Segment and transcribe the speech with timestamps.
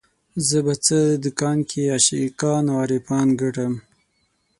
[0.47, 3.73] زه په څه دکان کې عاشقان او عارفان ګټم